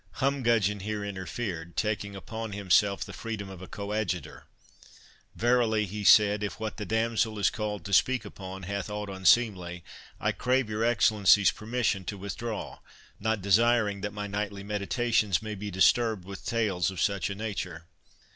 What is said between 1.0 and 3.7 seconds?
interfered, taking upon himself the freedom of a